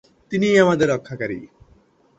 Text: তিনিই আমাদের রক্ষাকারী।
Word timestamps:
তিনিই 0.31 0.57
আমাদের 0.59 0.87
রক্ষাকারী। 0.89 1.39